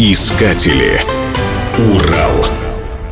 Искатели. 0.00 1.02
Урал. 1.76 2.46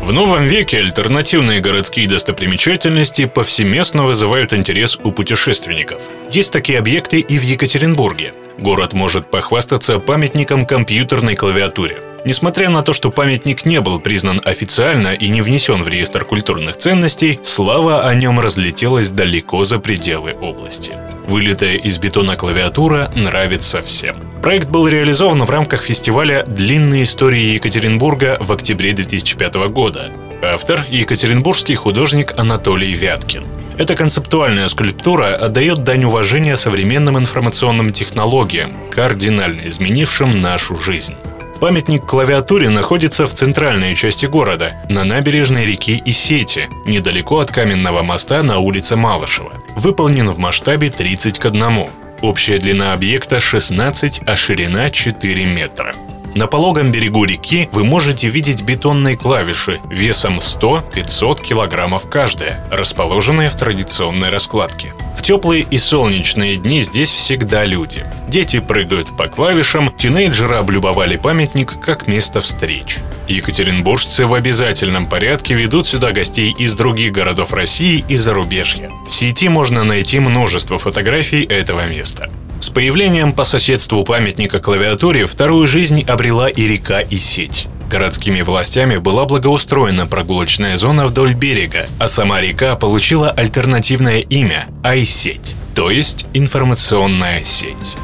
В 0.00 0.12
новом 0.12 0.48
веке 0.48 0.78
альтернативные 0.78 1.60
городские 1.60 2.08
достопримечательности 2.08 3.26
повсеместно 3.26 4.02
вызывают 4.02 4.52
интерес 4.52 4.98
у 5.04 5.12
путешественников. 5.12 6.02
Есть 6.32 6.52
такие 6.52 6.80
объекты 6.80 7.20
и 7.20 7.38
в 7.38 7.42
Екатеринбурге. 7.42 8.34
Город 8.58 8.94
может 8.94 9.30
похвастаться 9.30 10.00
памятником 10.00 10.66
компьютерной 10.66 11.36
клавиатуре. 11.36 11.98
Несмотря 12.24 12.70
на 12.70 12.82
то, 12.82 12.92
что 12.92 13.10
памятник 13.10 13.64
не 13.64 13.80
был 13.80 13.98
признан 13.98 14.40
официально 14.44 15.12
и 15.12 15.28
не 15.28 15.42
внесен 15.42 15.82
в 15.82 15.88
реестр 15.88 16.24
культурных 16.24 16.76
ценностей, 16.76 17.40
слава 17.42 18.06
о 18.06 18.14
нем 18.14 18.38
разлетелась 18.38 19.10
далеко 19.10 19.64
за 19.64 19.80
пределы 19.80 20.32
области. 20.40 20.92
Вылитая 21.26 21.76
из 21.76 21.98
бетона 21.98 22.36
клавиатура 22.36 23.10
нравится 23.16 23.82
всем. 23.82 24.16
Проект 24.40 24.68
был 24.68 24.86
реализован 24.86 25.42
в 25.42 25.50
рамках 25.50 25.82
фестиваля 25.82 26.44
«Длинные 26.46 27.02
истории 27.02 27.54
Екатеринбурга» 27.54 28.38
в 28.40 28.52
октябре 28.52 28.92
2005 28.92 29.54
года. 29.70 30.10
Автор– 30.42 30.84
екатеринбургский 30.90 31.74
художник 31.74 32.34
Анатолий 32.36 32.92
Вяткин. 32.92 33.46
Эта 33.78 33.96
концептуальная 33.96 34.68
скульптура 34.68 35.34
отдает 35.34 35.82
дань 35.82 36.04
уважения 36.04 36.56
современным 36.56 37.18
информационным 37.18 37.90
технологиям, 37.90 38.72
кардинально 38.90 39.68
изменившим 39.68 40.40
нашу 40.40 40.76
жизнь. 40.76 41.14
Памятник 41.62 42.04
клавиатуре 42.04 42.70
находится 42.70 43.24
в 43.24 43.34
центральной 43.34 43.94
части 43.94 44.26
города, 44.26 44.72
на 44.88 45.04
набережной 45.04 45.64
реки 45.64 46.02
Исети, 46.04 46.68
недалеко 46.86 47.38
от 47.38 47.52
каменного 47.52 48.02
моста 48.02 48.42
на 48.42 48.58
улице 48.58 48.96
Малышева. 48.96 49.52
Выполнен 49.76 50.28
в 50.28 50.38
масштабе 50.38 50.90
30 50.90 51.38
к 51.38 51.46
1. 51.46 51.86
Общая 52.20 52.58
длина 52.58 52.92
объекта 52.92 53.38
16, 53.38 54.22
а 54.26 54.34
ширина 54.34 54.90
4 54.90 55.44
метра. 55.44 55.94
На 56.34 56.48
пологом 56.48 56.90
берегу 56.90 57.24
реки 57.26 57.68
вы 57.70 57.84
можете 57.84 58.26
видеть 58.26 58.62
бетонные 58.62 59.16
клавиши 59.16 59.78
весом 59.88 60.38
100-500 60.38 61.44
килограммов 61.44 62.08
каждая, 62.10 62.58
расположенные 62.72 63.50
в 63.50 63.54
традиционной 63.54 64.30
раскладке. 64.30 64.94
Теплые 65.22 65.64
и 65.70 65.78
солнечные 65.78 66.56
дни 66.56 66.80
здесь 66.80 67.12
всегда 67.12 67.64
люди. 67.64 68.04
Дети 68.28 68.58
прыгают 68.58 69.16
по 69.16 69.28
клавишам, 69.28 69.94
тинейджеры 69.96 70.56
облюбовали 70.56 71.16
памятник 71.16 71.80
как 71.80 72.08
место 72.08 72.40
встреч. 72.40 72.98
Екатеринбуржцы 73.28 74.26
в 74.26 74.34
обязательном 74.34 75.06
порядке 75.06 75.54
ведут 75.54 75.86
сюда 75.86 76.10
гостей 76.10 76.52
из 76.58 76.74
других 76.74 77.12
городов 77.12 77.52
России 77.52 78.04
и 78.08 78.16
зарубежья. 78.16 78.90
В 79.08 79.14
сети 79.14 79.48
можно 79.48 79.84
найти 79.84 80.18
множество 80.18 80.76
фотографий 80.80 81.44
этого 81.44 81.86
места. 81.86 82.28
С 82.58 82.68
появлением 82.70 83.32
по 83.32 83.44
соседству 83.44 84.04
памятника 84.04 84.58
клавиатуре 84.58 85.26
вторую 85.26 85.68
жизнь 85.68 86.02
обрела 86.02 86.48
и 86.48 86.66
река, 86.66 87.00
и 87.00 87.16
сеть. 87.16 87.68
Городскими 87.92 88.40
властями 88.40 88.96
была 88.96 89.26
благоустроена 89.26 90.06
прогулочная 90.06 90.78
зона 90.78 91.06
вдоль 91.06 91.34
берега, 91.34 91.86
а 91.98 92.08
сама 92.08 92.40
река 92.40 92.74
получила 92.74 93.30
альтернативное 93.30 94.20
имя– 94.20 94.64
Айсеть, 94.82 95.54
то 95.74 95.90
есть 95.90 96.26
информационная 96.32 97.44
сеть. 97.44 97.96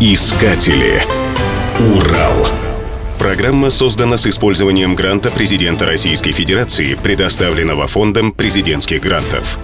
Искатели. 0.00 1.02
Урал. 1.94 2.48
Программа 3.18 3.68
создана 3.68 4.16
с 4.16 4.26
использованием 4.26 4.94
гранта 4.94 5.30
президента 5.30 5.84
Российской 5.84 6.32
Федерации, 6.32 6.94
предоставленного 6.94 7.86
Фондом 7.86 8.32
президентских 8.32 9.02
грантов. 9.02 9.58